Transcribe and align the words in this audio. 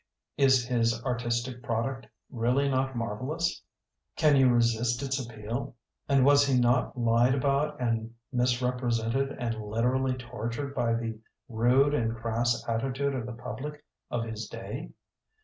Is 0.35 0.65
his 0.65 0.99
artistic 1.05 1.61
product 1.61 2.07
really 2.31 2.67
not 2.67 2.95
marvelous? 2.95 3.61
Can 4.15 4.35
you 4.35 4.49
resist 4.49 5.03
its 5.03 5.23
appeal? 5.23 5.75
And 6.09 6.25
was 6.25 6.47
he 6.47 6.59
not 6.59 6.97
lied 6.99 7.35
about 7.35 7.79
and 7.79 8.15
misrep 8.33 8.81
resented 8.81 9.31
and 9.37 9.61
literally 9.63 10.15
tortured 10.15 10.73
by 10.73 10.95
the 10.95 11.19
rude 11.47 11.93
and 11.93 12.15
crass 12.17 12.67
attitude 12.67 13.13
of 13.13 13.27
the 13.27 13.33
public 13.33 13.85
of 14.09 14.23
his 14.23 14.47
day? 14.47 14.89